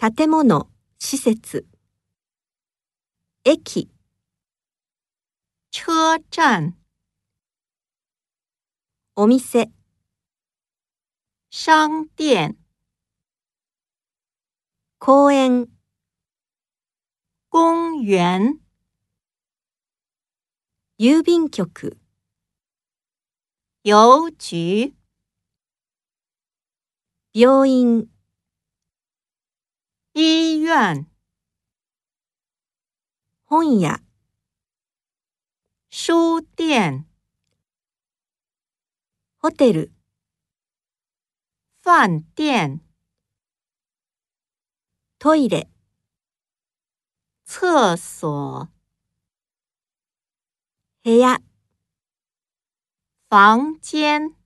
[0.00, 0.70] 建物、
[1.00, 1.66] 施設。
[3.42, 3.90] 駅、
[5.72, 6.78] 车站、
[9.16, 9.72] お店、
[11.50, 12.56] 商店、
[14.98, 15.66] 公園、
[17.48, 18.60] 公园、
[20.96, 21.98] 郵便局、
[23.82, 24.94] 邮局、
[27.32, 28.17] 病院、
[30.20, 31.06] 医院、
[33.44, 34.02] 本屋、
[35.90, 37.06] 书店、
[39.38, 39.92] ホテル、
[41.84, 42.82] 饭店、
[45.20, 45.70] トイレ、
[47.44, 48.68] 厕所、
[51.04, 51.40] 部屋。
[53.30, 54.37] 房间。